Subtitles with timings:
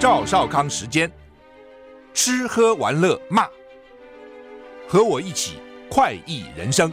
[0.00, 1.12] 赵少康时间，
[2.14, 3.46] 吃喝玩乐骂，
[4.88, 5.58] 和我一起
[5.90, 6.90] 快意人生。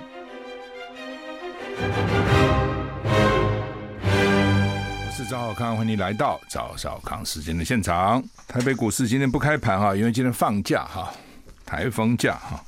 [5.05, 8.22] 我是赵少康，欢迎来到赵少康时间的现场。
[8.46, 11.10] 台北股市今天不开盘哈，因为今天放假哈，
[11.65, 12.62] 台风假哈。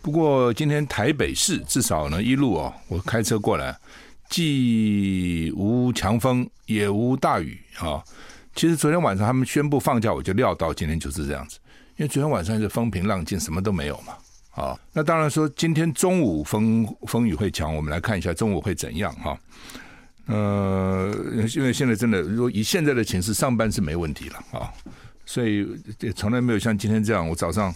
[0.00, 3.76] 不过今天台北市至少呢一路哦，我开车过来，
[4.28, 8.00] 既无强风也无大雨啊。
[8.54, 11.58] 其实昨天晚上他们宣布放假，我就料到今天就是这样子，
[11.96, 14.14] 因为昨天晚上是风平浪静，什么都没有嘛。
[14.50, 19.38] 啊，那当然说今天中午风风雨会强，我们来看一下中午会怎样哈。
[20.26, 21.10] 呃，
[21.54, 24.70] 因为现在真的，如果以现在的情势，上班是没问题了啊，
[25.24, 25.66] 所以
[26.00, 27.74] 也从来没有像今天这样，我早上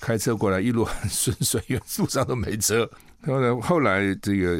[0.00, 2.90] 开车过来一路很顺遂，因为路上都没车。
[3.26, 4.58] 后来后来这个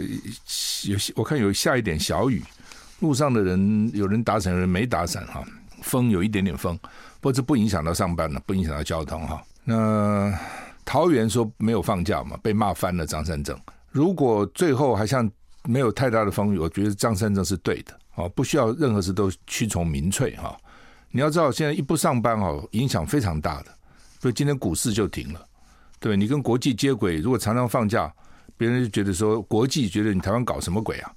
[0.84, 2.42] 有我看有下一点小雨。
[3.00, 5.44] 路上的人有人打伞，有人没打伞哈。
[5.82, 6.74] 风有一点点风，
[7.20, 9.44] 不过这不影响到上班了，不影响到交通哈。
[9.64, 10.32] 那
[10.82, 13.06] 桃园说没有放假嘛，被骂翻了。
[13.06, 13.58] 张善政
[13.90, 15.30] 如果最后还像
[15.64, 20.56] 没有太大的风雨，我觉得张善政是对的哦，不需要任何事都屈从民粹哈。
[21.10, 23.66] 你要知道，现在一不上班哦，影响非常大的。
[24.20, 25.46] 所以今天股市就停了，
[26.00, 28.10] 对，你跟国际接轨，如果常常放假，
[28.56, 31.12] 别人就觉得说国际觉得你台湾搞什么鬼啊？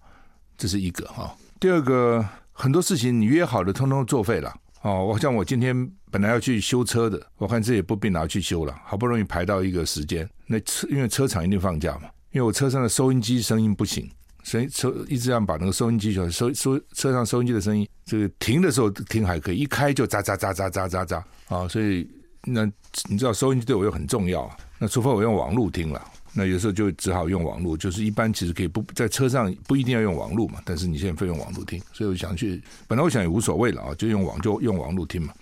[0.57, 1.33] 这是一个哈。
[1.59, 5.03] 第二个，很多事情你约好的，通通作废了哦。
[5.03, 14.07] 我像我今天本来要去修车的，我看这也不必拿去修了，好不容易排到一个时间，那车因为车厂一定放假嘛，因为我车上的收音机声音不行，
[14.43, 22.07] 所以车一直要把那个收音机收收收车上收音机的声音，这个停的时候听还可以，一开就喳喳喳喳喳喳喳啊，所以
[22.43, 22.65] 那
[23.09, 24.47] 你知道收音机对我又很重要，
[24.77, 25.99] 那除非我用网路听了。
[26.39, 35.33] 那有时候就只好用网络，就是一般其实可以不在车上不一定要用网络嘛，但是你现在非用网络听，所以我想去，本来我想也无所谓了啊，就用网就用网络听嘛。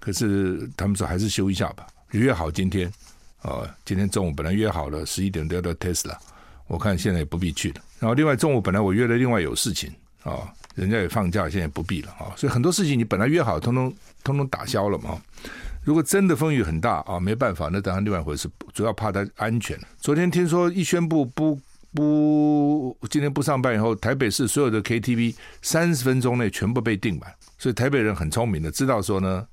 [0.00, 2.92] 可是他们说还是修一下吧，约好今天
[3.42, 6.16] 啊，今天中午本来约好了十一点都要到 Tesla，
[6.66, 7.76] 我看现在也不必去了。
[8.00, 9.88] 然后另外中午本来我约了另外有事情
[10.24, 13.94] 啊，人家也放假，现在不必了啊，所以很多事情你本来约好，通通
[14.24, 15.22] 通通打消了嘛。
[15.84, 18.48] 如果真的风雨很大啊，没办法，那当然另外一回事。
[18.72, 19.78] 主要怕它安全。
[19.98, 21.60] 昨天听说一宣布不
[21.92, 27.32] 不今天不上班以后，台北市所有的 KTV 三十分钟内全部被订满。
[27.58, 29.46] 所以台北人很聪明的，知道说呢，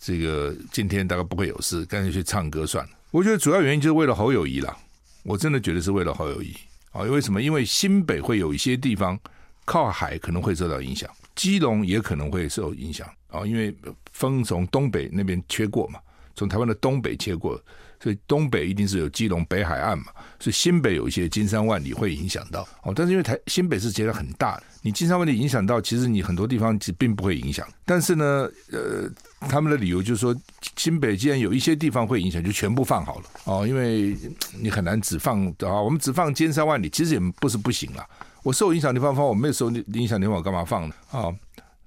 [0.00, 2.90] 这个今天大概不会有事，干脆去唱歌算了。
[3.10, 4.76] 我觉得主要原因就是为了侯友谊啦，
[5.24, 6.54] 我真的觉得是为了侯友谊
[6.92, 7.04] 啊。
[7.04, 7.42] 因为什么？
[7.42, 9.18] 因为新北会有一些地方
[9.64, 13.74] 靠海可能会受到影响，基隆也可能会受影响啊，因为。
[14.12, 15.98] 风从东北那边切过嘛，
[16.34, 17.58] 从台湾的东北切过，
[18.02, 20.06] 所以东北一定是有基隆北海岸嘛，
[20.40, 22.92] 所以新北有一些金山万里会影响到哦。
[22.94, 27.66] 但是因为台新北是截得很大，你金山万里影响到，其实你很多地方其实并不会影响。
[27.84, 29.08] 但是呢，呃，
[29.48, 30.34] 他们的理由就是说，
[30.76, 34.16] 新北既然有一些地方会影响，就全部放好了哦，因为
[34.60, 38.04] 你很难只放啊，我们只放金山万里，其实也不是不行啦。
[38.42, 40.94] 我受影响地方放，我没有受影响地方，我干嘛放呢？
[41.12, 41.32] 啊，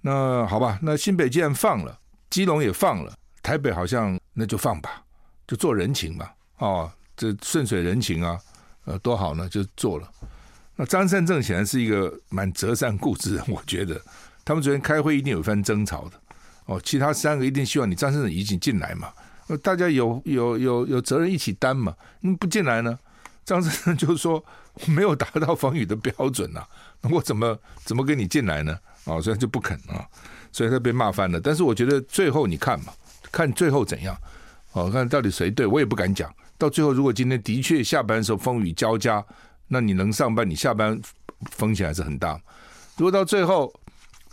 [0.02, 2.00] 那好吧，那新北既然放了。
[2.28, 5.02] 基隆也放了，台北好像那就放吧，
[5.48, 8.40] 就做人情嘛，哦，这顺水人情啊，
[8.86, 10.10] 呃，多好呢，就做了。
[10.76, 14.02] 那张善政显然是一个蛮折善固执的人， 我觉得
[14.44, 16.20] 他们昨天开会一定有一番争吵的，
[16.66, 19.14] 哦，其他三个一定希望你张善政一起进来嘛，
[19.62, 22.98] 大家有有有有责任一起担嘛，你不进来呢？
[23.46, 24.44] 张善政就是说
[24.88, 26.68] 没有达到防御的标准呐、啊，
[27.02, 28.78] 那我怎么怎么跟你进来呢？
[29.06, 30.06] 哦，所以就不肯啊。
[30.52, 32.94] 所以他被骂翻了，但是我觉得最后你看嘛，
[33.32, 34.18] 看最后怎样，
[34.76, 36.30] 哦，看到底谁对，我也不敢讲。
[36.58, 39.26] 到最后，如果今天的确下班的时候风雨交加，
[39.70, 41.00] 那你能上班，你下班
[41.52, 42.38] 风险还是很大。
[42.98, 43.74] 如果到最后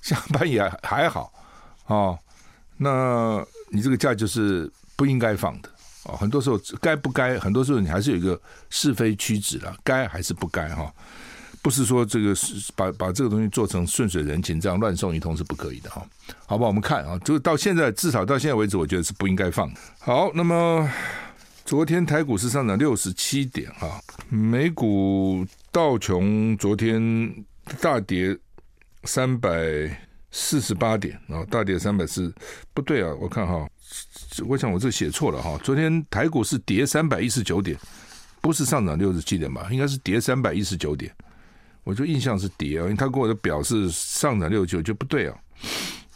[0.02, 1.32] 下班也还好，
[1.86, 2.18] 哦，
[2.76, 5.68] 那你这个假就是不应该放的。
[6.06, 10.92] 哦，很多时候该不该，很多时候你还是有一个是非曲直了，该还是不该哈。
[11.62, 16.04] 不是说这个是把把这个东西做成顺水人情，这样乱送一通是不可以的哈。
[16.44, 19.72] 好吧，我们看啊，就到现在至少到现在为止，我觉得是不应该放。
[20.00, 20.90] 好，那么
[21.64, 27.32] 昨天台股是上涨六十七点哈，美股道琼昨天
[27.80, 28.36] 大跌
[29.04, 29.56] 三百
[30.32, 32.34] 四十八点啊，大跌三百四，
[32.74, 33.64] 不对啊，我看哈，
[34.48, 37.78] 我想我这写错了哈，昨天台股是跌三百一十九点，
[38.40, 39.68] 不是上涨六十七点吧？
[39.70, 41.14] 应该是跌三百一十九点。
[41.84, 45.36] 我就印象是跌啊，因为他给我的表示上涨六九就不对啊，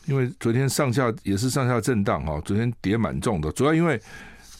[0.06, 4.00] 因为昨天上下也是上下震荡哈，昨天跌蛮重的，主要因为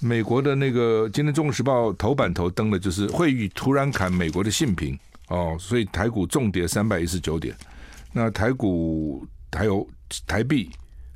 [0.01, 4.99] 美国的那个今天《中国时报》头版头登的就是会议突然砍美国的信评
[5.29, 7.57] 哦，所以台股重跌三百一十九点，
[8.13, 9.89] 那台股还有
[10.27, 10.71] 台币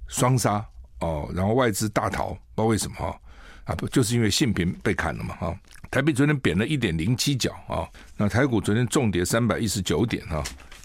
[0.07, 0.65] 双杀
[1.01, 3.21] 哦，然后外资大逃，不知道为什么哈
[3.65, 5.59] 啊不就是因为信评被砍了嘛哈？
[5.91, 10.43] 台币昨天贬了一点零七角啊，那台股昨天重跌三百一十九点哈，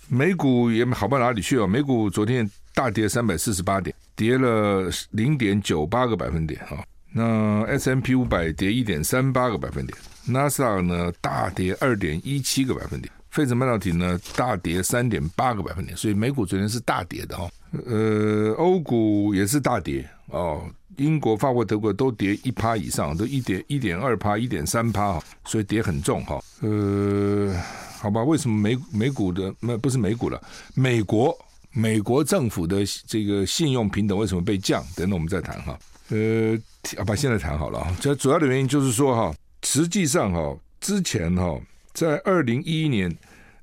[0.08, 6.84] 美股也好不到哪里去哦，美股昨天大跌三百四十八点，跌了零点九八个百分点啊。
[7.14, 9.98] 那 S M P 五百跌一点三八个百分点
[10.28, 17.50] ，，N A S A 呢大跌二点一七个百分点，费城半导体呢大跌三点八个百分点，所以美股昨天是大跌的哈。
[17.86, 26.42] 呃，欧股也是大跌哦，英国、法国、德国都跌一趴以上，都一点一点二趴、一点三趴哈，所以跌很重哈。
[26.62, 27.54] 呃，
[28.00, 30.42] 好吧，为什么美美股的那不是美股了？
[30.74, 31.38] 美国
[31.72, 34.84] 美国政府的这个信用平等为什么被降？
[34.96, 35.78] 等等我们再谈哈。
[36.10, 36.58] 呃。
[36.98, 37.98] 啊，把现在谈好了啊。
[38.00, 41.60] 这主要的原因就是说哈，实际上哈，之前哈，
[41.94, 43.12] 在二零一一年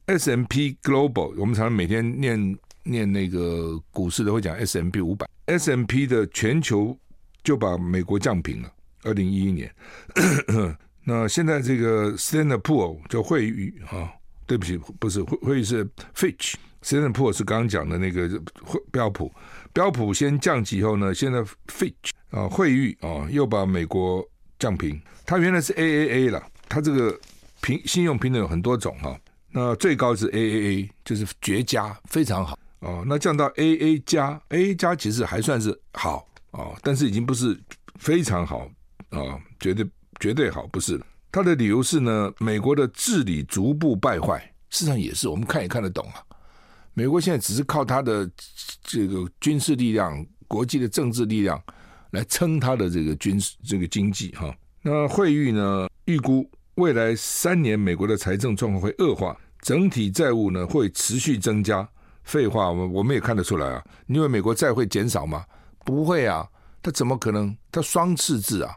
[0.07, 6.99] S M P Global，我们常常每天念念那个股市都会讲 S M P 五百，S M P 的全球
[7.43, 8.73] 就把美国降平了。
[9.05, 9.73] 二零一一年，
[11.05, 14.11] 那现在这个 Standard Poor 叫惠誉啊，
[14.47, 15.85] 对不起，不是惠惠誉是
[16.15, 18.29] Fitch，Standard Poor 是刚刚讲的那个
[18.91, 19.33] 标普，
[19.73, 22.11] 标普先降级以后呢，现在 Fitch。
[22.31, 24.27] 啊，惠誉啊，又把美国
[24.59, 24.99] 降平。
[25.27, 27.15] 它原来是 AAA 了，它这个
[27.61, 29.15] 评信用平等有很多种哈。
[29.51, 33.05] 那最高是 AAA，就是绝佳，非常好哦。
[33.07, 37.61] 那降到 AA 加，AA 加其实还算是好啊，但是已经不是
[37.99, 38.71] 非常好
[39.11, 39.85] 啊，绝对
[40.21, 40.99] 绝对好不是。
[41.31, 44.39] 他的理由是呢，美国的治理逐步败坏，
[44.71, 46.23] 事实上也是，我们看也看得懂啊。
[46.95, 48.31] 美国现在只是靠他的
[48.83, 51.61] 这个军事力量、国际的政治力量。
[52.13, 61.89] 来撑他的这个军事这个经济哈，那惠誉呢预估未来三年美国的财政状况会恶化，整体债务呢会持续增加。
[62.25, 65.43] 废话，我我们也看得出来啊，因为美国债会减少吗？
[65.85, 66.47] 不会啊，
[66.83, 67.57] 它怎么可能？
[67.71, 68.75] 它双赤字啊，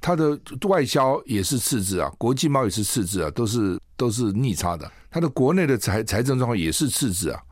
[0.00, 0.38] 它的
[0.68, 4.90] 外销也是赤字啊，国际贸易是赤字啊，都是都是逆差的。
[5.10, 7.42] 它的国内的财财政状况也是赤字啊，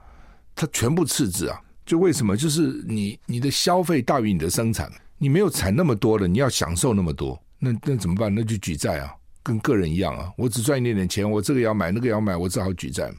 [0.55, 1.61] 它全部赤字啊。
[1.85, 2.37] 就为什么？
[2.37, 4.93] 就是你你的消费大于你的生产。
[5.17, 8.33] 你没有产那么多了，你要享受那么多，那那怎么办？
[8.33, 9.13] 那就举债啊，
[9.43, 10.31] 跟个人一样啊。
[10.37, 13.17] 我只赚一点点钱，我这个要买，那个要买，我只好举债嘛。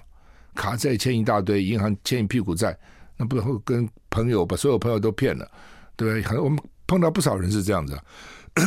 [0.56, 2.78] 卡债欠一大堆，银行欠一屁股债，
[3.20, 5.46] 那不会跟朋友把所有朋友都骗了，
[5.98, 6.40] 对不对？
[6.40, 6.58] 我们
[6.88, 8.04] 碰到不少人是这样子啊。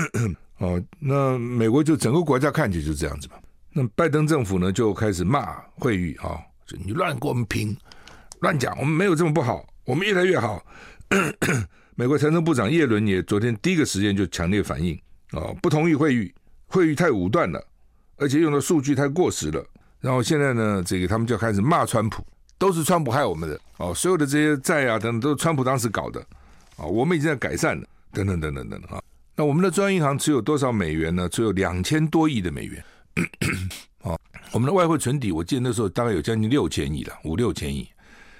[0.58, 3.36] 哦，那美国就整个国家看起来就这样子嘛。
[3.72, 7.74] 那拜登政府呢就开始骂惠誉啊，就你乱给我们评，
[8.40, 10.62] 乱讲，我们没有这么不好，我们越来越好。
[11.96, 15.00] 美国财政部长耶伦也昨天第一个时间就强烈反应，
[15.32, 16.32] 哦，不同意惠誉，
[16.66, 17.66] 惠誉太武断了，
[18.18, 19.64] 而且用的数据太过时了。
[20.00, 22.26] 然后现在呢，这个他们就开始骂川普，
[22.62, 26.24] 都是川普害我们的，哦，所有的这些债啊等等都是川普当时搞的，
[26.76, 29.02] 啊，我们已经在改善了，等等等等等等啊。
[29.34, 31.28] 那我们的中央银行持有多少美元呢？
[31.28, 32.84] 只有两千多亿的美元，
[34.02, 34.16] 啊，
[34.54, 37.88] 我们的外汇存底，我记得那时候大概有将近六千亿了，五六千亿，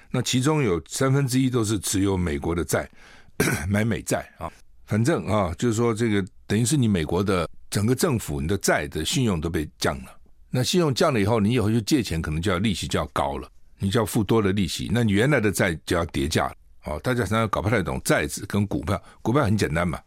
[0.09, 2.89] 那其中有三分之一都是持有美国的债。
[3.67, 4.49] 买美债啊，
[4.85, 10.15] 反正啊，就是说这个等于是你美国的整个政府，你的债的信用都被降了。
[10.49, 13.49] 那信用降了以后，你以后就借钱可能就要利息就要高了，
[13.83, 14.89] 你就要付多的利息。
[14.91, 16.55] 那你原来的债就要跌价了。
[16.85, 19.99] 哦，大家常常搞不太懂债子跟股票，股票很简单嘛，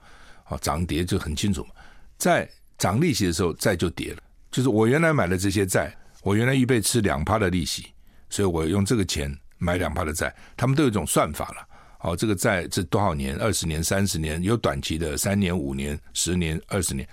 [0.49, 1.71] 哦，涨跌就很清楚嘛。
[2.19, 4.19] 债涨利息的时候，债就跌了。
[4.51, 7.87] 就是我原来买的这些债，我原来预备吃两趴的利息，
[8.31, 11.69] 所以我用这个钱买两趴的债，他们都有一种算法了。
[12.01, 13.37] 哦，这个债是多少年？
[13.37, 17.09] 二十年、三十年，有短期的三年、五年、十年、二十年，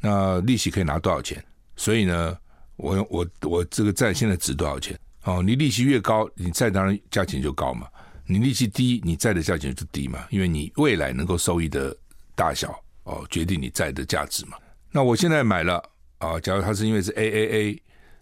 [0.00, 1.42] 那利息可以拿多少钱？
[1.76, 2.36] 所以呢，
[2.76, 4.98] 我用我我这个债现在值多少钱？
[5.24, 7.86] 哦，你利息越高，你债当然价钱就高嘛。
[8.26, 11.96] 你利息低，你债的价钱就低嘛，因为你未来能够收益的
[12.34, 14.58] 大小哦，决定你债的价值嘛。
[14.90, 15.82] 那我现在买了
[16.18, 17.78] 啊，假如它是因为是 AAA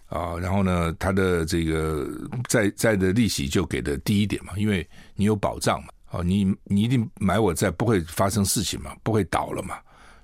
[0.06, 2.08] 啊，然后呢，它的这个
[2.48, 5.88] 债债的利息就给的低一点嘛，因为你有保障嘛。
[6.10, 9.76] 哦，你你一定买我债不会发生事情嘛，不会倒了嘛，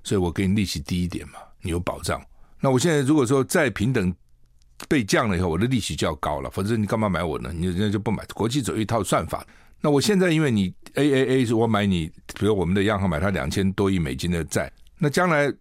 [0.05, 2.25] 所以我给你利息低一点嘛，你有保障。
[2.61, 4.15] 那我现在如果说债平等
[4.89, 7.53] 被降了以后，我的利息就要高了，否则你干嘛买我呢？
[7.55, 8.25] 你人家就不买。
[8.35, 9.47] 国际走一套算法。
[9.81, 15.53] 那我现在因为你 AAA 是我买你，比如我们的央行买它两千多亿美金的债，那将来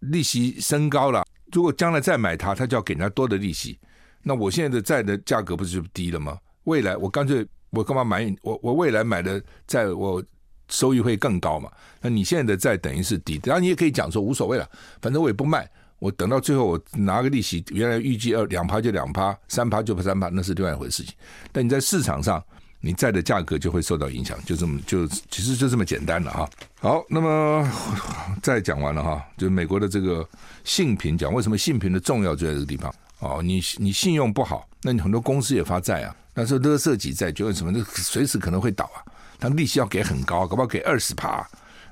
[0.00, 3.78] 利息升高了，如果将来再买它，它就要给人家多的利息。
[4.22, 6.38] 那我现在的债的价格不是就低了吗？
[6.64, 7.46] 未来我干脆。
[7.74, 8.60] 我干嘛买我？
[8.62, 10.22] 我未来买的债，我
[10.68, 11.72] 收益会更高嘛？
[12.02, 15.66] 那你现在的债等于是低，然后你也可以讲说无所谓了，反正我也不卖，
[16.02, 21.14] 我等到最后我拿个利息，原来预计二两趴就两趴，三趴就三趴，那是另外一回事情。
[21.52, 22.42] 但你在市场上，
[22.80, 26.50] 你债的价格就会受到影响，就这么就其实就这么简单了哈。
[26.80, 27.64] 好，那么
[28.42, 30.28] 再讲完了哈，就美国的这个
[30.64, 37.70] 信评讲为什么信评的重要就在这个地方哦，你你信用不好，那你很多公司也发债啊，那时候勒瑟几债就为什么？
[37.70, 39.06] 那随时可能会倒啊，
[39.38, 41.48] 它利息要给很高，搞不好给二十趴，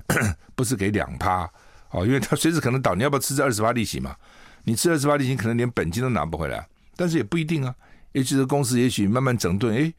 [0.57, 1.49] 不是给两趴
[1.91, 4.17] 哦，因为它随时可能倒，你要不要吃这二十八利息嘛？
[4.65, 7.75] 你吃二十八利息，可能连本金都拿不回来，但是也不一定啊。
[8.13, 9.93] 也许这公司也许慢慢整顿，哎，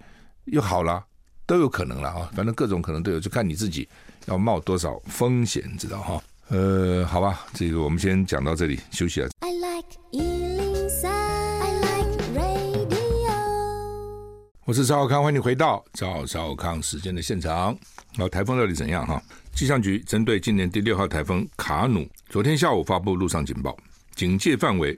[0.45, 1.03] 又好了，
[1.45, 2.29] 都有可能了啊。
[2.35, 3.87] 反正各种可能都有，就看你自己
[4.25, 6.21] 要冒多少风险，知道哈？
[6.49, 9.29] 呃，好吧，这个我们先讲到这里，休息了。
[9.39, 13.31] I like 103, I like radio。
[14.65, 17.77] 我是赵少康，欢迎你回到赵少康时间的现场。
[18.17, 19.21] 好，台风到底怎样哈？
[19.53, 23.77] 气象局针对今年第六号台风卡努，昨天下午发布陆上警报，
[24.15, 24.97] 警戒范围。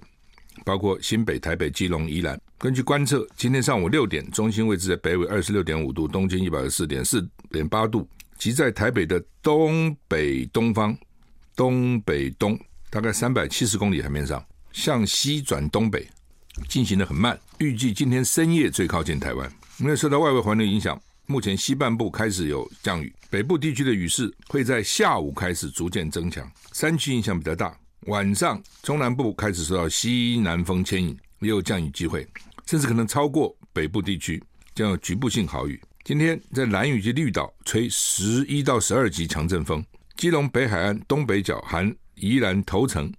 [0.63, 2.39] 包括新北、台北、基隆、宜兰。
[2.59, 10.95] 根据观测，今天上午六点，中心位置在北纬二十六点五度，东经一百二十四点四点八度，即在台北的东北东方、
[11.55, 12.57] 东北东，
[12.91, 16.07] 大概三百七十公里海面上，向西转东北，
[16.69, 17.37] 进行的很慢。
[17.57, 19.51] 预计今天深夜最靠近台湾。
[19.79, 27.77] 因为受到外围环流影响，目前西半部开始有降雨，北部地区的雨势会在下午开始逐渐增强，山区影响比较大。
[28.07, 32.27] 晚上，中南部开始受到西南风牵引，也有降雨机会，
[32.65, 34.43] 甚至可能超过北部地区，
[34.75, 35.81] 将有局部性豪雨。
[36.03, 39.81] 今天在兰屿及绿岛吹十一到十二级强阵风，
[40.17, 43.09] 基隆北海岸东北角含宜兰头城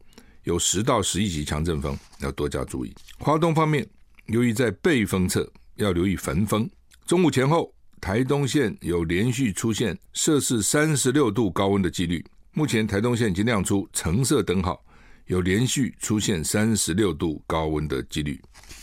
[0.42, 2.94] 有十到十一级强阵风，要多加注意。
[3.18, 3.88] 花东方面，
[4.26, 6.68] 由于在背风侧，要留意焚风。
[7.06, 7.73] 中午前后，
[8.04, 12.22] 台东县有连续出现摄氏三十六度高温的几率。
[12.52, 14.78] 目前台东县已经亮出橙色灯号，
[15.24, 18.38] 有连续出现三十六度高温的几率，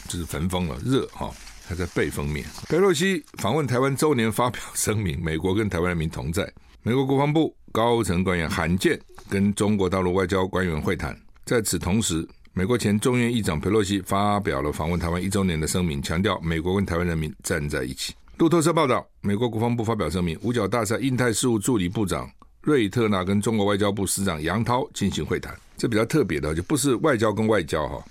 [0.08, 1.32] 这是焚风了，热哈，
[1.68, 2.44] 还在背风面。
[2.68, 6.52] 裴洛西访问台湾周年发表声明， 美国跟台湾人民同在。
[6.82, 9.00] 美国国防部高层官员罕见
[9.30, 11.16] 跟中国大陆外交官员会谈。
[11.46, 18.16] 在此同时，美国前众院议长裴洛西发表了访问台湾一周年的声明，强调美国跟台湾人民站在一起。
[18.42, 22.28] 路透社报道，美国国防部发表声明，五角大厦印太事务助理部长。
[22.64, 28.04] 瑞特纳跟中国外交部司长杨涛进行会谈，这比较特别的，就不是外交跟外交哈，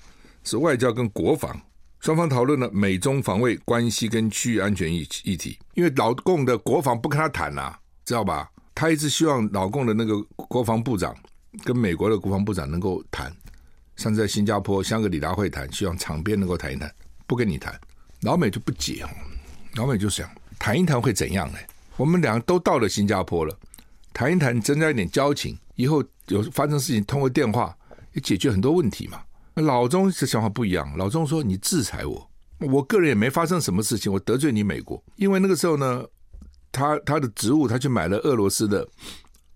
[0.44, 1.60] 是外交跟国防。
[1.98, 5.58] 双方讨论了美中防卫关系跟区域安全议议题。
[5.74, 8.48] 因为老共的国防不跟他谈呐、知道吧？
[8.72, 11.12] 他一直希望老共的那个国防部长
[11.64, 13.34] 跟美国的国防部长能够谈。
[13.96, 16.88] 上次在新加坡香格里拉会谈，希望场边能够谈一谈，
[17.26, 17.76] 不跟你谈，
[18.20, 19.08] 老美就不解哦。
[19.74, 21.58] 老美就想谈一谈会怎样呢？
[21.96, 23.56] 我们两个都到了新加坡了。
[24.12, 27.74] 谈一谈，增加一点交情，以后有发生事情，通过电话
[28.12, 29.20] 也解决很多问题嘛。
[29.54, 36.04] 老钟的想法不一样，老钟说你制裁我，我个人也没发生什么事情，我得罪你美国，因为那个时候呢，
[36.72, 38.86] 他他的职务，他去买了俄罗斯的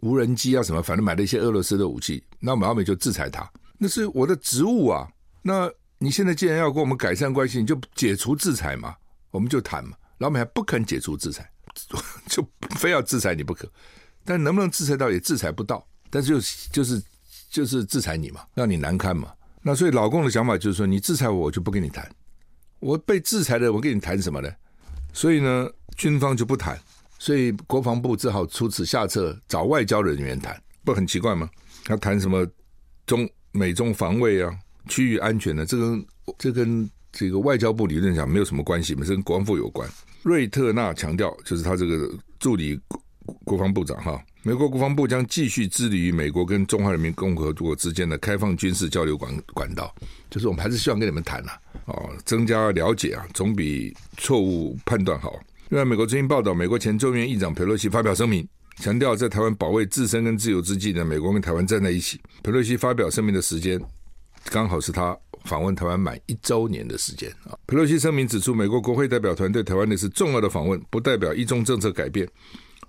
[0.01, 5.09] 无人机啊什么，反正买了一些俄罗斯的武器，那我们老美就制裁他，那是我的职务啊。
[5.43, 8.95] 那你现在既然要跟我们改善关系，你就解除制裁嘛，
[9.31, 9.97] 我们就谈嘛。
[10.19, 11.51] 老美还不肯解除制裁，
[12.29, 13.71] 就非要制裁你不可。
[14.25, 16.41] 但能不能制裁到也制裁不到，但是就
[16.73, 17.03] 就是
[17.51, 19.33] 就是制裁你嘛，让你难堪嘛。
[19.63, 22.11] 那所以老共的想法就是说，你制裁我，我就不跟你谈。
[22.81, 24.51] 我被制裁了，我跟你谈什么呢？
[25.13, 26.79] 所以呢，军方就不谈。
[27.19, 31.49] 所以国防部只好出此下策，找外交人员谈，不很奇怪吗？
[31.85, 32.47] 他谈什么
[33.07, 34.55] 中美中防卫啊，
[34.89, 36.07] 区域安全的，这跟
[36.39, 39.89] 这跟这个外交部理论上没有什么关系嘛，这跟国防部有关。
[40.23, 42.79] 瑞特纳强调，就是他这个助理。
[43.45, 49.95] 国防部长哈，美国国防部将继续致力于美国跟中华人民共和国之间的开放军事交流管管道，
[50.29, 51.53] 就是我们还是希望跟你们谈呐，
[51.87, 55.41] 哦，增加了解啊，总比错误判断好。
[55.71, 62.21] 另外，美国最新报道，美国前众议院议长佩洛西发表声明，强调在台湾保卫自身跟自由之际呢，美国跟台湾站在一起。
[62.43, 63.81] 佩洛西发表声明的时间，
[64.51, 67.57] 刚好是他访问台湾满一周年的时间啊。
[67.67, 72.29] 佩洛西声明指出，美国国会代表团对台湾的是重要的访问，不代表一中政策改变。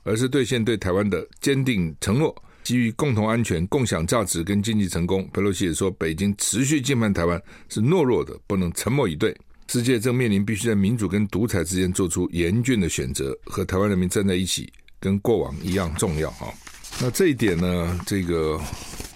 [0.07, 5.27] 而是兑现对台湾的坚定承诺，基于共同安全、共享价值跟经济成功。
[5.33, 9.35] 佩洛西也说，北京持续进犯台湾是懦弱的，不能沉默以对。
[9.67, 16.53] 世界正面临必须在民主跟独裁之间做出严峻的选择，和台湾人民站在一起，跟过往一样重要啊。
[17.01, 18.57] 那这一点呢，这个《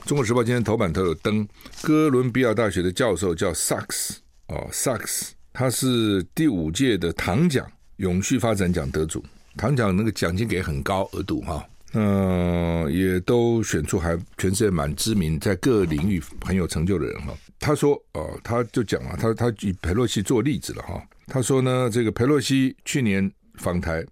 [0.09, 1.47] 中国时报》今天头版头有登，
[1.83, 9.23] 哥伦比亚大学的教授叫萨克斯哦，萨克斯，他是第五届的唐奖永续发展奖得主。
[9.55, 11.63] 唐奖那个奖金给很高额度哈，
[11.93, 17.37] 嗯、也都选出还全世界蛮知名，在各领域很有成就的人哈。
[17.59, 20.99] 他说哦、他就讲了，他他以佩洛西做例子了哈。
[21.27, 24.03] 他说呢，这个佩洛西去年访台，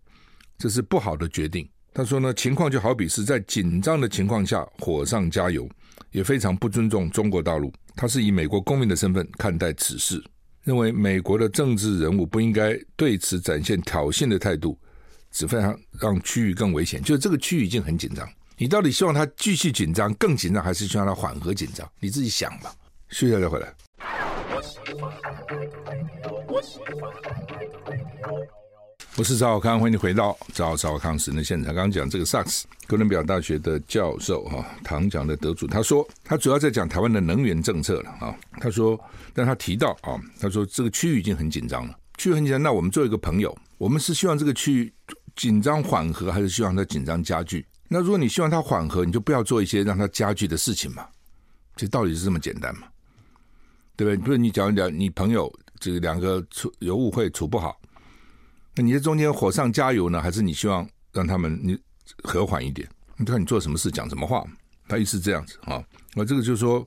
[0.59, 1.67] 这是不好的决定。
[1.91, 5.67] 他说呢，情况就好比是在紧张的情况下火上加油，
[6.11, 7.71] 也非常不尊重中国大陆。
[7.95, 10.23] 他是以美国公民的身份看待此事，
[10.63, 14.77] 认为美国的政治人物不应该对此展现挑衅的态度，
[15.31, 17.01] 只会让让区域更危险。
[17.01, 21.89] 就是这个区域已经很紧张，你到底希望他继续紧张、更紧张，还是希望他缓和紧张？
[21.99, 22.71] 你自己想吧。
[23.09, 23.73] 休息下再回来。
[29.17, 31.73] 我是赵小康，欢迎你回到赵少康时的现场。
[31.73, 38.37] 刚刚讲这个萨克斯哥伦比亚大学的教授哈，唐奖的得主，他说他主要在讲台湾的能源政策了啊。
[38.61, 38.99] 他说，
[39.33, 42.61] 但他提到啊，他说这个区域已经很紧张了，区域很紧张。
[42.61, 44.93] 那我们做一个朋友，我们是希望这个区域
[45.35, 47.65] 紧张缓和，还是希望它紧张加剧？
[47.87, 51.03] 那如果你希望它缓和，你就不要做一些让它加剧的事情嘛。
[51.75, 52.83] 这道理是这么简单嘛？
[53.95, 54.23] 对不对？
[54.23, 57.81] 不是你讲讲你朋友这个两个处有误会处不好。
[58.77, 61.75] 那你在中间火上加油呢，还是你希望让他们你
[62.23, 62.87] 和缓一点？
[63.17, 64.45] 你看你做什么事讲什么话，
[64.87, 65.83] 他意思是这样子啊。
[66.13, 66.85] 那这个就是说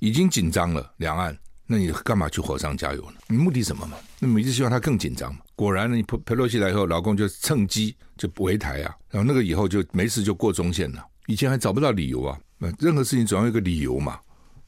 [0.00, 1.34] 已经紧张了两岸，
[1.66, 3.16] 那你干嘛去火上加油呢？
[3.26, 3.96] 你目的什么嘛？
[4.18, 5.40] 那你是希望他更紧张嘛？
[5.56, 11.02] 果然呢，你佩佩洛西来以后，老公就趁机就围台啊，然后那个以后就没事就过中线了。
[11.26, 12.38] 以前还找不到理由啊，
[12.78, 14.20] 任何事情总要有个理由嘛。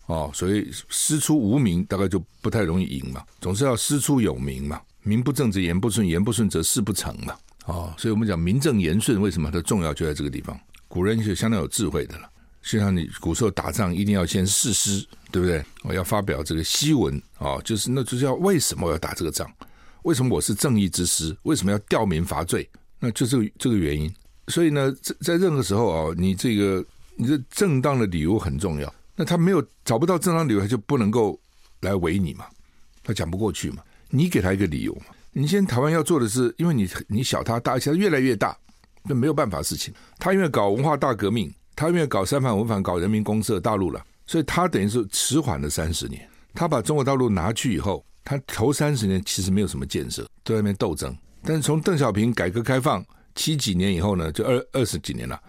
[0.07, 4.81] 哦，所以师出无名大概就不太容易赢嘛，总是要师出有名嘛。
[5.03, 7.35] 名不正则言不顺，言不顺则事不成嘛。
[7.67, 10.59] 哦，所以我们讲名正言顺，为什么它重要就在这个地方？
[10.89, 12.29] 古人是相当有智慧的了。
[12.63, 15.65] 就像你古时候打仗，一定要先誓师，对不对？
[15.83, 19.51] 我要发表这个檄文啊，就是那就叫为什么我要打这个仗？
[20.03, 21.37] 为什么我是正义之师？
[21.43, 22.69] 为什么要吊民伐罪？
[23.01, 24.13] 那就这个这个原因。
[24.49, 26.85] 所以呢，在在任何时候啊，你这个
[27.17, 28.95] 你这正当的理由很重要。
[29.17, 31.39] 那他没有找不到正当理由，他就不能够
[31.81, 32.47] 来围你嘛，
[33.03, 33.83] 他讲不过去嘛。
[34.14, 35.07] 你给他一个理由嘛？
[35.33, 38.55] 你现在台湾要做的是，因为你你小他大，现在越来越大，
[39.05, 39.92] 那没有办法事情。
[40.18, 46.29] 他因为搞文化大革命，他因为搞三反五反，搞人民公社大陆了，所以他等于是迟缓了三十年。
[46.53, 51.16] 他把中国大陆拿去以后，他头三十年其实没有什么建设，在那边斗争。
[51.42, 53.03] 但是从邓小平改革开放
[53.35, 55.40] 七几年以后呢，就二二十几年了，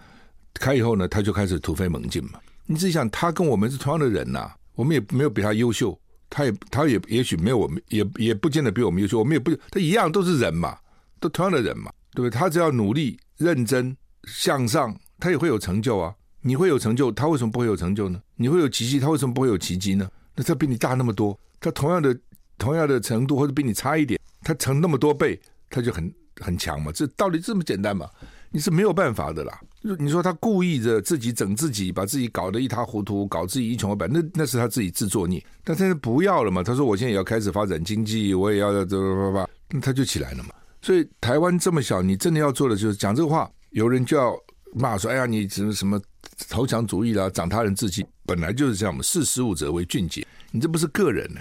[0.54, 2.40] 开以后呢，他就开始突飞猛进嘛。
[2.64, 5.96] 你自己想，他跟我们是同样的人呐、我们也没有比他优秀。
[6.34, 9.20] 他也，他也也许没有我们，也也不见得比我们优秀。
[9.20, 10.76] 我们也不，他一样都是人嘛，
[11.20, 12.30] 都同样的人嘛，对不对？
[12.30, 16.12] 他只要努力、认真向上，他也会有成就啊。
[16.40, 18.20] 你会有成就，他为什么不会有成就呢？
[18.34, 20.10] 你会有奇迹，他为什么不会有奇迹呢？
[20.34, 22.18] 那他比你大那么多，他同样的
[22.58, 26.90] 同样的程度，或者比你差一点，他成那么多倍，他就很很强嘛。
[26.90, 28.10] 这道理这么简单嘛？
[28.54, 29.60] 你是没有办法的啦。
[29.98, 35.44] 你说他故意的自己整自己，把自己搞得一塌糊涂，搞自己一穷二白，那那是他自己自作孽。
[35.64, 36.62] 但他不要了嘛？
[36.62, 40.50] 他说我现在也要开始发展经济，我也要这这这，那他就起来了嘛。
[40.80, 44.32] 所以台湾这么小，你真的要做的就是讲这个话，有人就要
[44.72, 46.00] 骂说：“哎呀，你什么什么
[46.48, 50.24] 投降主义啦，长他人志气。”本来就是这样嘛，识时务者为俊杰。
[50.52, 51.40] 你这不是个人呢、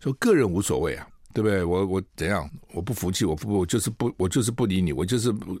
[0.00, 1.06] 说个人无所谓啊。
[1.32, 1.62] 对不对？
[1.62, 2.48] 我我怎样？
[2.72, 5.60] 我不服气，我不我就是不我就是不理你，我就是不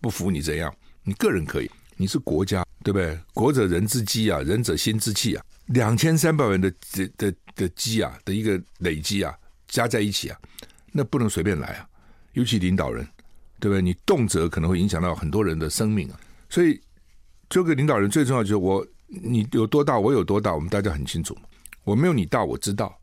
[0.00, 0.74] 不服你怎样？
[1.02, 3.18] 你个人可以，你是国家，对不对？
[3.32, 9.34] 国者人之基啊，人者心之气啊，两千三百万的的的的基啊的一个累积啊，
[9.68, 10.38] 加在一起啊，
[10.92, 11.88] 那不能随便来啊。
[12.32, 13.06] 尤其领导人，
[13.60, 13.80] 对不对？
[13.80, 16.20] 你动辄可能会影响到很多人的生命啊。
[16.50, 16.78] 所以，
[17.48, 21.36] 这个领导人最重要就是我，你有多大，我有多大，我们大家很清楚。
[21.84, 22.94] 我没有你大，我知道。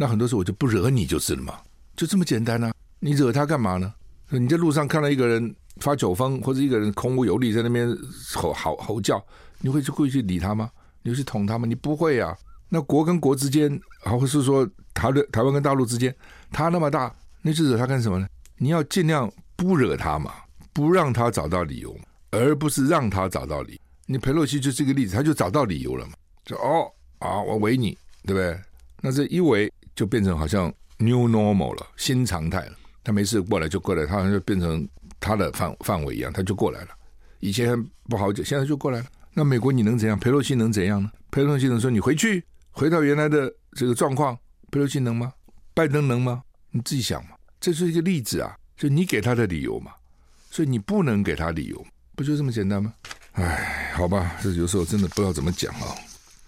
[0.00, 1.58] 那很多时候我就不惹你就是了嘛，
[1.96, 2.72] 就这么简单啊！
[3.00, 3.92] 你惹他干嘛呢？
[4.30, 7.88] 你在路上看到一个人发酒疯，或者一个人空无有力在那边
[8.32, 9.20] 吼吼吼叫，
[9.60, 10.70] 你会去故意去理他吗？
[11.02, 11.66] 你会去捅他吗？
[11.66, 12.32] 你不会啊！
[12.68, 16.14] 那国跟国之间，或是说台的台湾跟大陆之间，
[16.52, 18.28] 他那么大，你去惹他干什么呢？
[18.56, 20.32] 你要尽量不惹他嘛，
[20.72, 21.98] 不让他找到理由，
[22.30, 23.80] 而不是让他找到理。
[24.06, 26.12] 你裴洛西就是一个例子，他就找到理由了嘛，
[26.44, 28.56] 就哦啊，我围你，对不对？
[29.00, 29.72] 那这一围。
[29.98, 32.72] 就变成好像 new normal 了，新常态了。
[33.02, 36.90] 他没事过来就过来，他好像就变成他的范范围一样，他就过来了。
[37.40, 37.76] 以前
[38.08, 39.06] 不好久，现在就过来了。
[39.34, 40.16] 那美国你能怎样？
[40.16, 41.10] 佩洛西能怎样呢？
[41.32, 44.38] 佩洛西能说你回去，回到原来的这个状况？
[44.70, 45.32] 佩洛西能吗？
[45.74, 46.44] 拜登能吗？
[46.70, 47.30] 你自己想嘛。
[47.58, 49.90] 这是一个例子啊，就你给他的理由嘛。
[50.48, 52.94] 所以你不能给他理由，不就这么简单吗？
[53.32, 55.90] 哎，好吧，这有时候真的不知道怎么讲啊。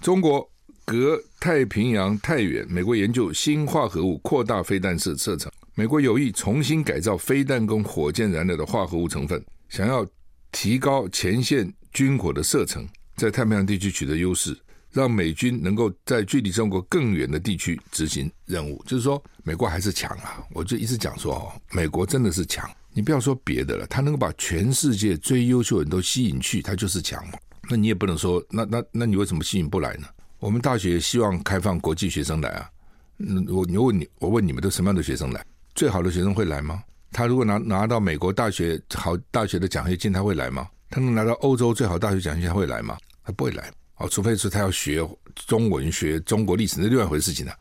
[0.01, 0.49] 中国。
[0.91, 5.49] 隔太平洋太远，美国研究新化合物扩大飞弹射射程。
[5.77, 10.05] 美国有意重新改造飞弹跟火箭燃料的化合物成分，想要
[10.51, 14.59] 提高前线军火的射程，在太平洋地区取得优势。
[14.91, 18.83] 让美军能够在距离中国更远的地区执行任务。
[18.85, 20.43] 就是说，美国还是强啊！
[20.53, 22.69] 我就一直讲说哦，美国真的是强。
[22.93, 27.35] 你不要说别的了，他能够把全世界最优秀的人都吸引去，他就是强嘛。
[27.71, 30.09] 那你也不能说，那那那你为什么吸引不来呢？
[30.41, 32.71] 我们大学希望开放国际学生来啊。
[33.19, 35.45] 嗯，我你问你，我问你们都什么样的学生来？
[35.75, 36.83] 最好的学生会来吗？
[37.13, 40.67] 他如果拿拿到美国大学好大学的奖学金，他会来吗？
[40.89, 42.97] 他能拿到欧洲最好大学奖学金，他会来吗？
[43.23, 47.55] 他不会来哦，除非是他要学中文、学中国历史，那另外一回事情了。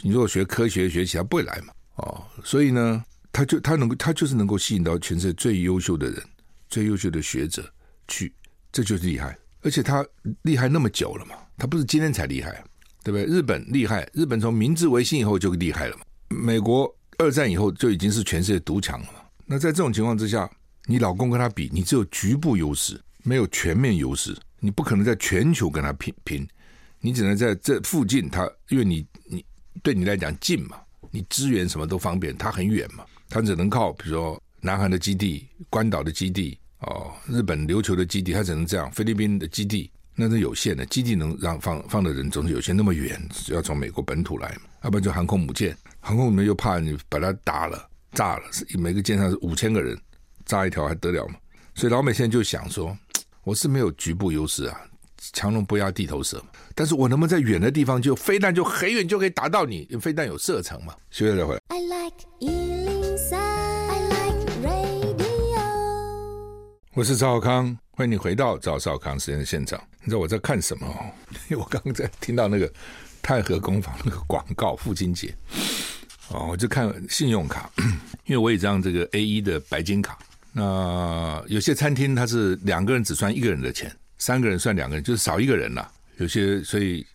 [0.00, 1.72] 你如果学科学学习，他，不会来嘛？
[1.96, 6.22] 哦，所以呢，他就他能够他就是能够吸引到全世界最优秀的人、
[6.68, 7.68] 最优秀的学者
[8.06, 8.32] 去，
[8.70, 9.36] 这就是厉害。
[9.62, 10.04] 而且他
[10.42, 12.62] 厉害那么久了嘛，他不是今天才厉害，
[13.04, 13.24] 对不对？
[13.24, 16.02] 日本厉害，日本从明治维新以后就厉害了嘛。
[16.28, 19.20] 美国二战以后就已经是全世界独强了嘛。
[19.44, 20.48] 那在这种情况之下，
[20.86, 24.36] 你老公跟他比，你只有局部优势，没有全面优势。
[24.60, 26.46] 你不可能在全球跟他拼拼，
[27.00, 28.48] 你只能在这附近他。
[28.68, 29.44] 因为你你
[29.82, 30.76] 对你来讲近嘛，
[31.10, 36.56] 你支援什么都方便，他很远嘛，他只能靠比如说南韩的基地、关岛的基地。
[36.80, 42.76] 哦，日本琉球的基地，它只能这样；菲律宾的基地那是有限的，基地能让放放的人总是有限。
[42.76, 48.44] 那么远，要从美国本土来嘛，要不然就航空母舰，航空母舰又怕你把它打了、炸了，
[48.78, 49.98] 每个舰上是五千个人，
[50.44, 51.34] 炸一条还得了嘛？
[51.74, 52.96] 所以老美现在就想说，
[53.44, 54.80] 我是没有局部优势啊，
[55.32, 56.42] 强龙不压地头蛇，
[56.74, 59.86] 但是我能不能在远的地方就飞弹就很远就可以打到你？
[60.00, 60.94] 飞弹有射程嘛。
[61.10, 61.60] 休息再回来。
[61.68, 62.79] I like
[66.94, 69.80] 我是赵少康，欢迎你回到赵少康时间的现场。
[70.00, 70.88] 你知道我在看什么？
[71.48, 72.70] 因 为我刚刚在听到那个
[73.22, 75.32] 太和工坊那个广告，父亲节
[76.30, 77.70] 哦，我就看信用卡，
[78.26, 80.18] 因为我有张这个 A 一的白金卡。
[80.52, 85.88] 那有些餐厅它是两个人只算一个人的钱，三个人算两个人，就是少一个人了。
[86.16, 87.06] 有些所以，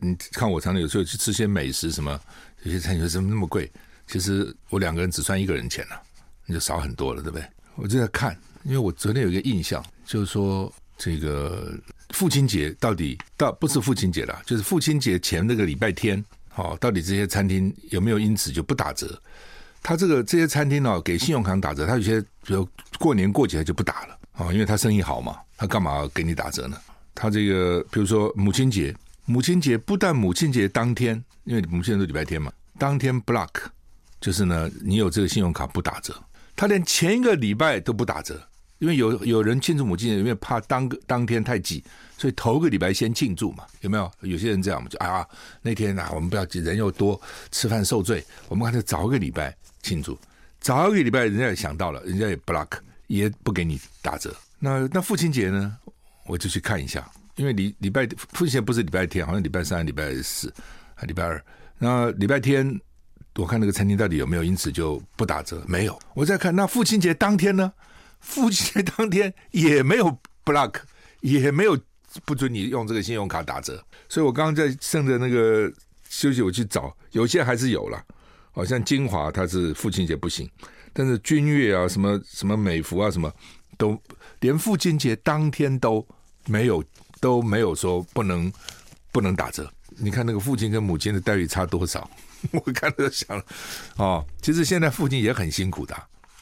[0.00, 2.20] 你看我常常有时候去吃些美食，什么
[2.64, 3.72] 有些餐厅为什么那么贵？
[4.06, 5.98] 其实我两个人只算一个人钱了，
[6.44, 7.48] 那就少很多了，对不对？
[7.76, 8.38] 我就在看。
[8.64, 11.72] 因为我昨天有一个印象，就是说这个
[12.10, 16.24] 父亲节到底到不是父亲节了，就是父亲节前那个礼拜天，
[16.56, 19.20] 哦，到底这些餐厅有没有因此就不打折？
[19.82, 22.66] 他这个这些餐厅呢，给信用卡打折，他有些比如
[22.98, 26.76] 过年过节就不打了啊，因为他生意好嘛，他干嘛给你打折呢？
[27.14, 28.96] 他这个比如说母亲节，
[29.26, 33.50] 母亲节不但母亲节当天，因为母亲节是礼拜天嘛，当天 block
[34.20, 36.14] 就是呢，你有这个信用卡不打折，
[36.56, 38.40] 他连前一个礼拜都不打折。
[38.84, 41.82] 因为有有人庆祝母亲节，因为怕当个当天太挤，
[42.18, 44.12] 所以头个礼拜先庆祝嘛，有没有？
[44.20, 45.26] 有些人这样嘛，就啊
[45.62, 47.18] 那天啊，我们不要挤，人又多，
[47.50, 50.18] 吃饭受罪，我们干脆早个礼拜庆祝，
[50.60, 52.68] 早个礼拜人家也想到了，人家也 block
[53.06, 54.36] 也不给你打折。
[54.58, 55.74] 那那父亲节呢，
[56.26, 60.52] 我就去看一下，因为礼礼拜父亲节不是礼拜天，好像礼拜三、礼拜四
[61.06, 61.42] 礼拜二。
[61.78, 62.78] 那礼拜天
[63.36, 65.64] 我看那个餐厅到底有没有因此就不打折？
[65.66, 65.98] 没有。
[66.12, 67.72] 我再看那父亲节当天呢？
[68.24, 70.76] 父亲节当天也没有 block，
[71.20, 71.78] 也没有
[72.24, 75.70] 不准你用这个信用卡打折，所以我刚刚在趁着那个
[76.08, 78.02] 休息，我去找，有些还是有了，
[78.50, 80.50] 好像金华它是父亲节不行，
[80.92, 83.32] 但是君悦啊，什么什么美孚啊，什么
[83.76, 84.00] 都
[84.40, 86.04] 连父亲节当天都
[86.46, 86.82] 没有
[87.20, 88.50] 都没有说不能
[89.12, 89.70] 不能打折。
[89.96, 92.08] 你看那个父亲跟母亲的待遇差多少？
[92.50, 93.44] 我看了想了，
[93.96, 95.94] 哦，其实现在父亲也很辛苦的。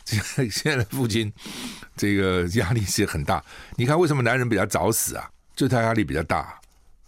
[0.51, 1.33] 现在的父亲，
[1.97, 3.43] 这个压力是很大。
[3.77, 5.29] 你看，为什么男人比较早死啊？
[5.55, 6.59] 就他压力比较大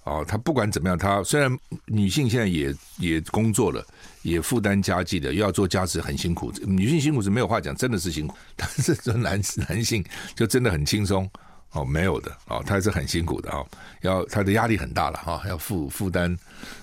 [0.04, 0.24] 哦。
[0.26, 1.50] 他不管怎么样，他虽然
[1.86, 3.84] 女性现在也也工作了，
[4.22, 6.52] 也负担家计的，又要做家事，很辛苦。
[6.62, 8.36] 女性辛苦是没有话讲，真的是辛苦。
[8.54, 10.04] 但是说男男性
[10.34, 11.28] 就真的很轻松
[11.72, 13.66] 哦，没有的哦，他是很辛苦的哦。
[14.02, 16.36] 要他的压力很大了哈，要负负担。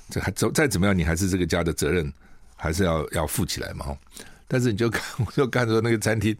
[0.09, 2.11] 这还怎再怎么样，你还是这个家的责任，
[2.57, 3.85] 还是要要负起来嘛。
[4.51, 6.35] 但是你就看， 我就看着那个餐厅，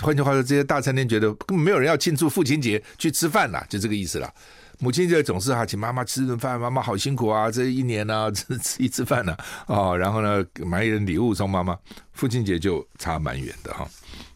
[0.00, 4.32] 换句话说，这些大餐厅觉得根本没有人要庆祝父亲节去吃饭啦，就这个意思啦。
[4.78, 11.78] 母亲节总是哈请妈妈吃顿饭，妈妈好辛苦啊，这一年呢、啊、吃吃一次饭呢，哦，然后呢买一点礼物送妈妈。
[12.14, 13.86] 父亲节就差蛮远的哈。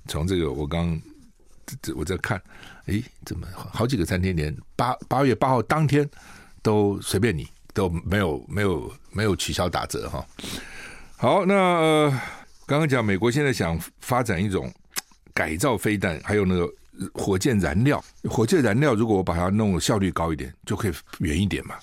[0.06, 1.00] 从这个我刚
[1.80, 2.38] 这我在看，
[2.88, 6.06] 诶，怎么好几个餐厅连八八月八号当天
[6.62, 10.22] 都随便你都没有没有没有取消打折哈。
[11.16, 12.12] 好，那。
[12.66, 14.72] 刚刚讲，美国现在想发展一种
[15.34, 16.72] 改造飞弹，还有那个
[17.12, 18.02] 火箭燃料。
[18.24, 21.74] 火箭燃料如果我把它弄效率高一点，就可以远一点嘛，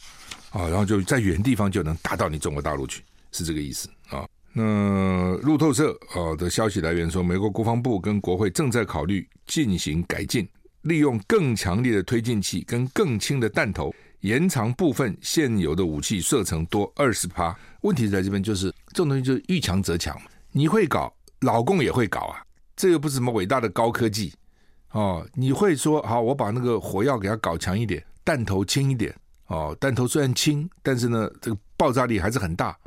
[0.50, 4.28] 啊，然后就在远地方就能打到你中国大陆去，是这个意思啊。
[4.54, 10.50] 那路透社啊的消息来源说，美国国防部跟国会正在考虑进行改进，
[10.82, 17.56] 利用更强烈的推进器跟更轻的弹头，延长部分现有的武器射程多二十趴。
[17.82, 20.20] 问题在这边，就是这种东西就是遇强则强。
[20.51, 22.43] 你会搞，老共也会搞啊，
[22.75, 24.33] 这又不是什么伟大的高科技
[24.91, 25.25] 哦。
[25.33, 29.15] 你会说好，我把那个火药给它搞强一点，弹头轻一点
[29.47, 29.75] 哦。
[29.79, 32.77] 弹头虽然轻，但是呢，这个爆炸力还是很大。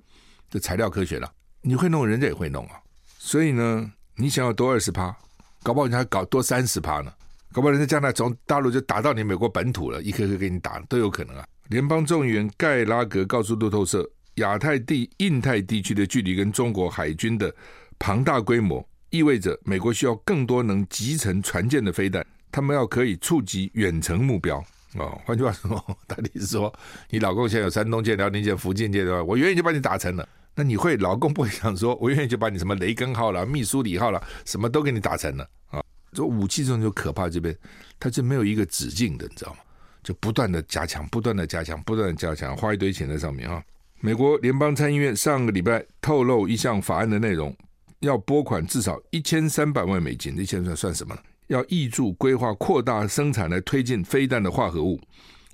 [0.51, 2.81] 这材料科学了，你会弄，人家也会弄啊。
[3.19, 5.17] 所以呢，你想要多二十趴，
[5.63, 7.13] 搞不好你还搞多三十趴呢。
[7.53, 11.47] 搞不好人家将来从大陆就打到你美国本土了，一颗颗给你打都有可能啊！
[11.69, 17.55] 联邦众议员盖拉格告诉路透社，亚太地、印太地区的距离跟中国海军的
[17.99, 25.21] 庞大规模，意味着美国需要更多能集成船舰的飞弹，他们要可以触及远程目标哦。
[25.25, 26.73] 换句话说，他的意思说，
[27.11, 29.23] 你老公现在有山东舰、辽宁舰、福建舰对吧？
[29.23, 30.29] 我远远就把你打沉了。
[30.57, 35.83] 那你会老公不会想说，我远远就把你什么雷根号了、密苏里号了，什么都给你打沉了啊？
[36.13, 37.57] 这武器这种就可怕，这边
[37.99, 39.59] 它就没有一个止境的，你知道吗？
[40.03, 43.61] 就不断的加强，不断的加强，不断的加强，花一堆钱在上面啊！
[44.05, 47.57] 美国联邦参议院上个礼拜透露一项法案的内容，
[48.01, 51.23] 要拨款至少一千三百万美金，一千算算什么呢？
[51.47, 55.01] 要挹注规划扩大生产来推进飞弹的化合物，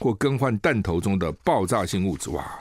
[0.00, 2.28] 或更换弹头中的爆炸性物质。
[2.30, 2.60] 哇，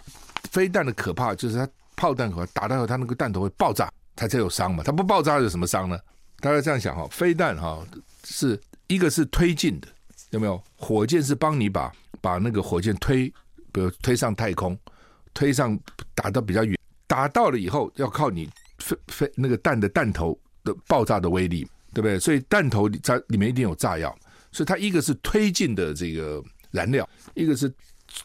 [0.51, 5.97] 飞弹的可怕就是它炮弹可打到，它那个弹头会爆炸，它才有伤嘛，它不爆炸有什么伤呢？
[6.39, 7.83] 大家这样想哈，飞弹哈
[8.23, 9.87] 是一个是推进的，
[10.29, 10.61] 有没有？
[10.75, 13.27] 火箭是帮你把把那个火箭推，
[13.71, 14.77] 比如推上太空，
[15.33, 15.77] 推上
[16.13, 22.19] 打到比较远，打到了以后要靠你飞飞那个弹的弹头的爆炸的威力，对不对？
[22.19, 24.17] 所以弹头在里面一定有炸药，
[24.51, 27.71] 所以它一个是推进的这个燃料，一个是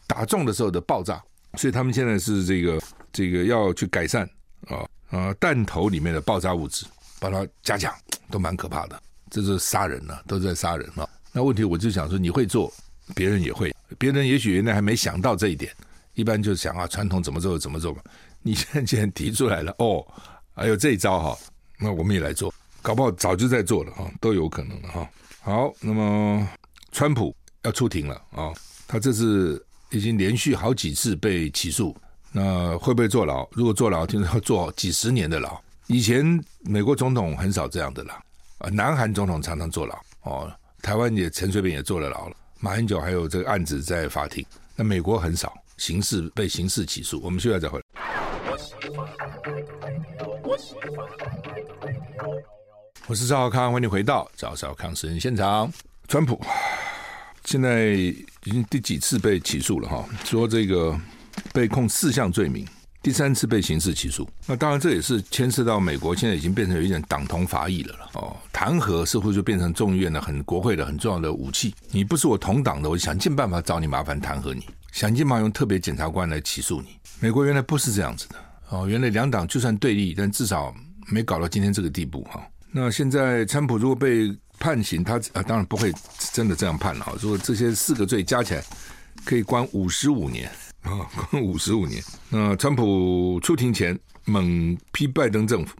[0.07, 1.21] 打中的时候的爆炸，
[1.55, 2.81] 所以他们现在是这个
[3.13, 4.29] 这个要去改善
[4.67, 6.85] 啊啊弹头里面的爆炸物质。
[7.17, 7.91] 把它加强，
[8.29, 9.01] 都蛮可怕的。
[9.31, 11.09] 这是杀人呢，都在杀人啊。
[11.31, 12.71] 那问题我就想说，你会做，
[13.15, 13.73] 别人也会。
[13.97, 15.73] 别人也许原来还没想到这一点，
[16.15, 18.01] 一般就想啊，传统怎么做就怎么做嘛。
[18.41, 20.05] 你现在既然提出来了，哦，
[20.53, 21.37] 还有这一招哈，
[21.79, 22.53] 那我们也来做。
[22.81, 25.09] 搞不好早就在做了啊，都有可能的哈。
[25.41, 26.47] 好，那么
[26.91, 28.53] 川普要出庭了啊，
[28.87, 31.95] 他这次已经连续好几次被起诉，
[32.31, 33.47] 那会不会坐牢？
[33.51, 35.59] 如果坐牢，听说要坐几十年的牢。
[35.87, 38.21] 以前美国总统很少这样的啦，
[38.59, 40.51] 啊，南韩总统常常坐牢哦，
[40.81, 47.19] 台湾也陈水扁也坐了牢了，马英九还有这个案子在法庭，那美国很少刑事被刑事起诉。
[47.21, 47.85] 我们现在再回来。
[53.07, 55.71] 我是赵少康，欢迎回到赵少康私人现场。
[56.07, 56.39] 川普
[57.43, 60.05] 现在已经第几次被起诉了哈？
[60.23, 60.99] 说这个
[61.53, 62.67] 被控四项罪名。
[63.05, 71.75] 第三次被刑事起诉，那当然这也是牵涉到美国现在已经变成有一点党同伐异了了哦，弹劾似乎就变成众议院的很国会的很重要的武器。
[71.91, 76.97] 你不是我同党的，我想尽办法找你麻烦弹劾你，想尽办法用特别检察官来起诉你。
[77.19, 78.35] 美国原来不是这样子的
[78.69, 80.73] 哦，原来两党就算对立，但至少
[81.07, 82.43] 没搞到今天这个地步哈。
[82.71, 85.93] 那现在川普如果被判刑，他啊当然不会
[86.33, 87.15] 真的这样判了。
[87.21, 88.63] 如果这些四个罪加起来
[89.23, 90.49] 可以关五十五年。
[90.85, 92.01] 啊， 关五十五年。
[92.29, 95.75] 那川普出庭前猛批拜登政府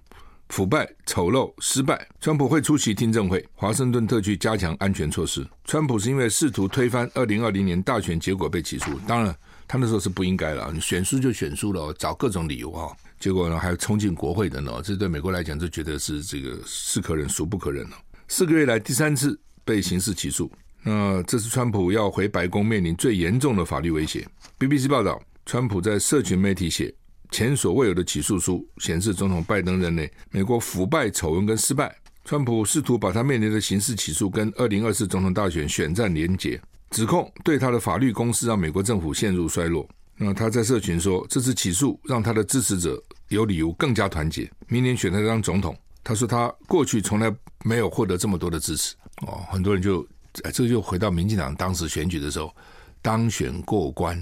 [0.49, 2.07] 腐败、丑陋、失败。
[2.19, 5.45] 川普会出席听证会，华盛顿特区加强安全措施。
[5.63, 9.35] 川普是因为试图推翻二零二零年大选结果被起诉，当然
[9.67, 12.91] 他那时候是不应该了，你选输就选输了，找各种理由啊。
[13.19, 17.97] 结果呢，还要冲进国会的呢，这对美国来讲，就觉得是这个是可忍孰不可忍了。
[18.27, 20.51] 四个月来第三次被刑事起诉。
[20.83, 24.27] 那这次川普要回白宫，面临最严重的法律威胁。
[24.57, 26.93] BBC 报道，川普在社群媒体写
[27.29, 31.93] 前所未有的起诉书，显示总统拜登任内美国腐败丑闻跟失败。
[32.23, 36.59] 川普试图把他面临的刑事起诉跟二零二四总统大选选战连结，
[36.91, 39.85] 指控对他的法律攻势让美国政府陷入衰落。
[40.15, 45.77] 那他在社群说，这次起诉让他的支持者有理由更加团结，明年选他当总统。
[46.01, 47.29] 他说他过去从来
[47.65, 48.95] 没有获得这么多的支持。
[49.27, 50.07] 哦，很多人就。
[50.43, 52.53] 哎，这就回到民进党当时选举的时候，
[53.01, 54.21] 当选过关，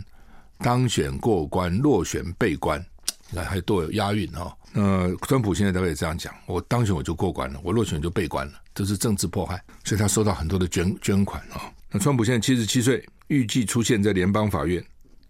[0.64, 2.84] 当选过关，落选被关，
[3.30, 4.56] 你看还多有押韵哈。
[4.72, 9.62] 那川普现在大概也这样讲：我当选我就过关了，我落选就被关了，这是政治迫害。
[9.84, 11.70] 所以他收到很多的捐捐款啊。
[11.92, 14.82] 那川普现在七十七岁，预计出现在联邦法院，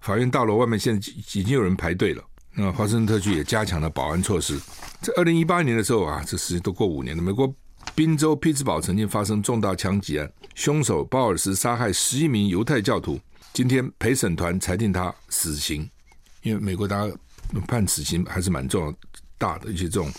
[0.01, 2.23] 法院大楼外面现在已经有人排队了。
[2.55, 4.59] 那华盛顿特区也加强了保安措施。
[5.01, 7.51] 在二零一八年的时候啊，这时间都过五年了，美国。
[7.95, 13.19] 宾州匹兹堡曾经发生重大枪击案，凶手鲍尔斯杀害十一名犹太教徒。
[13.53, 15.87] 今天陪审团裁定他死刑，
[16.41, 17.15] 因为美国大家
[17.67, 18.93] 判死刑还是蛮重要
[19.37, 20.11] 大的一些这种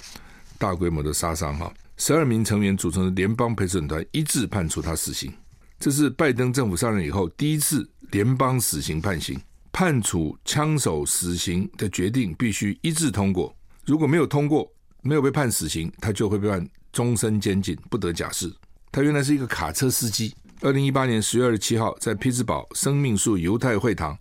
[0.57, 1.75] 大规模的杀伤哈。
[1.97, 5.33] 十二名成员组成的联邦陪审团一致判处他死刑。
[5.81, 9.37] 这是拜登政府上任以后第一次联邦死刑判刑，
[9.73, 13.53] 判处枪手死刑的决定必须一致通过。
[13.85, 18.55] 如果没有通过，没有被判死刑，他就会被判终身监禁，不得假释。
[18.92, 20.33] 他原来是一个卡车司机。
[20.64, 24.16] 二零一八年十月二十七号，在匹兹堡生命树犹太会堂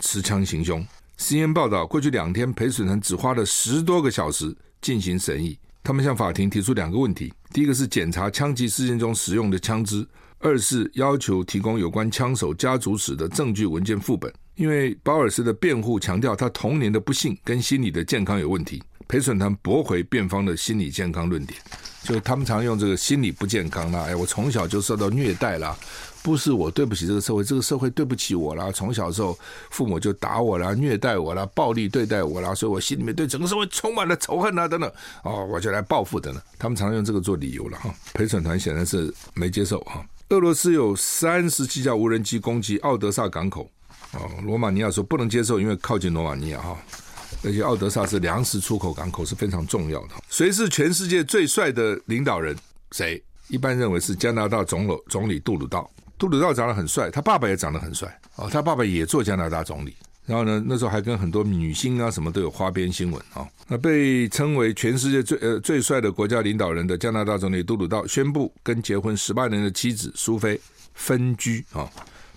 [0.00, 0.84] 持枪行凶。
[1.16, 5.56] CNN 报道，过去两天陪审团只花了十多个小时进行审议。
[5.84, 10.02] 他们向法庭提出两个问题：第一个是检查枪击事件中使用的枪支；
[10.40, 14.32] 二是要求提供有关枪手家族史的证据文件副本。
[14.56, 18.82] 因为保尔斯的辩护强调他童年的不幸跟心理的健康有问题。
[19.06, 21.56] 陪审团驳回辩方的心理健康论点，
[22.06, 25.76] 就他们常用这个心理不健康啦，哎，我从小就受到虐待啦，
[26.22, 28.70] 不是我对不起这个社会，这个社会对不起我啦。
[28.70, 29.36] 从小时候
[29.70, 34.88] 父母就打我啦，虐待我啦，暴力对待我啦，所以我心里面对整个社会充满了仇恨啊等等，
[35.24, 36.40] 哦，我就来报复等等。
[36.58, 37.92] 他们常用这个做理由了哈。
[38.14, 40.06] 陪审团显然是没接受哈。
[40.28, 43.68] 俄罗斯有三十七架无人机攻击奥德萨港口，
[44.12, 46.78] 哦，罗马尼亚说不能接受，因为靠近罗马尼亚哈。
[47.44, 50.14] 而且奥德萨是粮食出口港口，是非常重要的。
[50.28, 52.56] 谁是全世界最帅的领导人？
[52.92, 53.22] 谁？
[53.48, 55.88] 一般认为是加拿大总统总理杜鲁道。
[56.18, 58.48] 杜鲁道长得很帅，他爸爸也长得很帅哦。
[58.50, 63.46] 他爸爸也做加拿大总理，然后呢，那时候还跟很多女星啊什么都有花边新闻啊。
[63.68, 70.58] 那被称为全世界最呃最帅的国家领导人的加拿大总理杜鲁道宣布跟结婚十八年的妻子苏菲
[70.94, 71.88] 分居啊。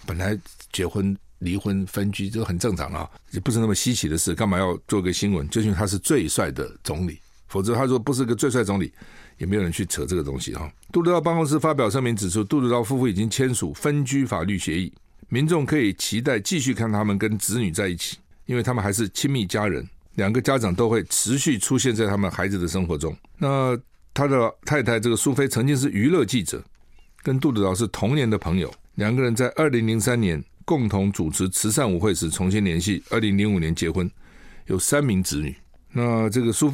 [0.05, 0.37] 本来
[0.71, 1.17] 结婚。
[1.39, 5.47] 离婚分居这很正常啊，也不是那么稀奇的事，干嘛要做个新闻？
[5.49, 8.91] 就因为他是最帅的总理，否则他说不是个最帅总理，
[9.37, 10.71] 也没有人去扯这个东西哈。
[10.91, 14.93] 杜鲁道办公室发表声明指出，杜鲁道夫妇已经签署分居法律协议，
[15.29, 23.15] 民众可以期待继续看他们跟子女在一起，因为他们还是亲密家人，两个家长都会持续出现在他们孩子的生活中。
[23.37, 23.79] 那
[24.13, 26.61] 他的太太这个苏菲曾经是娱乐记者，
[27.23, 30.43] 跟杜鲁道是童年的朋友，两个人在二零零三年。
[30.69, 34.07] 共同主持慈善舞会时重新联系，二零零五年结婚，
[34.67, 35.55] 有三名子女。
[35.91, 36.71] 那这个苏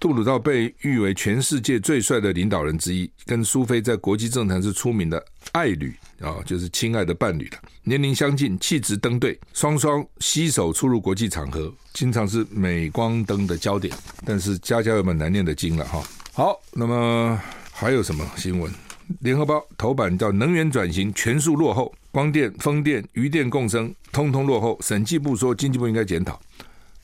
[0.00, 7.58] 杜鲁道被誉为全世界最帅的领导人之一，跟苏菲在国际政坛是出名的爱侣啊，就是亲爱的伴侣了。
[7.84, 13.94] 年龄相近，气质登对，双双携手出入国际场合，经常是镁光灯的焦点。
[14.24, 16.02] 但是家家有本难念的经了哈。
[16.32, 18.72] 好，那么还有什么新闻？
[19.20, 21.94] 联合报头版叫能源转型全数落后。
[22.10, 24.78] 光电、风电、渔电共生，通通落后。
[24.80, 26.40] 审计部说，经济部应该检讨。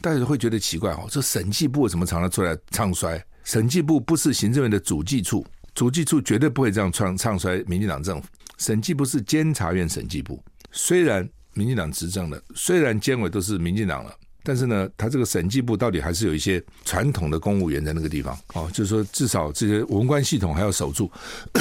[0.01, 3.23] 大家会觉得奇怪哦，这审计部怎么常常出来唱衰？
[3.45, 8.29] 审计部不是行政院的主计处，主计处绝对不会这样唱唱衰民进党政府。
[8.57, 21.11] 审计部是监察院审计部，虽然民进党执政了，虽然监委都是民进党了，但是呢，他这个审计部到底还是有一些传统的公务员在那个地方哦，就是说至少这些文官系统还要守住。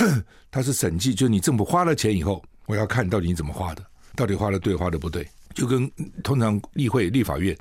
[0.51, 2.43] 他是审计，就是你政府花了钱以后。
[2.67, 3.83] 我要看到底你怎么花的，
[4.15, 5.91] 到底花的对，花的不对，就跟
[6.23, 7.57] 通常议会、立法院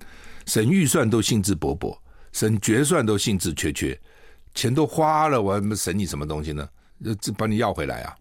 [0.46, 1.98] 审预算都兴致勃勃，
[2.33, 3.98] 审决算都兴致缺缺，
[4.54, 6.68] 钱都花了，我还审你什么东西呢？
[7.20, 8.16] 这把你要回来啊！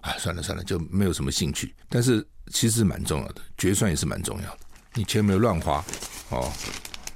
[0.00, 1.74] 啊，算了算了，就没有什么兴趣。
[1.90, 4.58] 但是其实蛮重要的，决算也是蛮重要的。
[4.94, 5.84] 你钱没有乱花
[6.30, 6.50] 哦。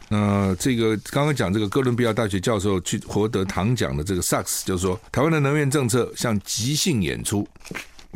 [0.09, 7.49] 那这个刚刚讲这个哥伦比亚大学教授去获得唐奖的这个萨克斯，就是说台湾的能源政策像即兴演出。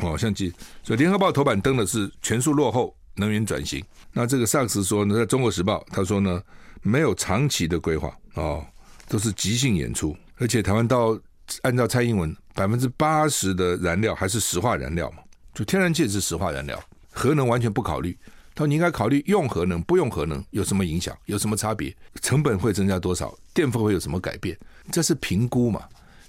[0.01, 3.83] 哦，像即，所以联合报头版登的是全数落后能源转型。
[4.13, 6.41] 那这个萨克斯说呢，在中国时报他说呢，
[6.81, 8.65] 没有长期的规划哦，
[9.09, 10.15] 都是即兴演出。
[10.37, 11.19] 而且台湾到
[11.63, 15.17] 按照蔡英文百分之八十的燃料还是石化燃料嘛，
[15.53, 16.81] 就天然气是石化燃料，
[17.11, 18.17] 核能完全不考虑。
[18.59, 24.57] 说你应该考虑用核能不用核能有什么影响，有什么差别，成本会增加多少，电费会有什么改变，
[24.91, 25.81] 这是评估嘛。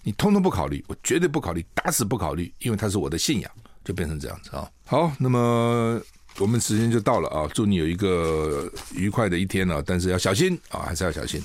[0.04, 3.50] 你通通不考虑，我绝对不考虑，打死不考虑，因为它是我的信仰，
[3.84, 4.70] 就变成这样子啊。
[4.84, 6.00] 好，那么
[6.38, 11.42] 我们时间就到了啊，祝你有一个愉快的一天啊，但是要小心啊，还是要小心。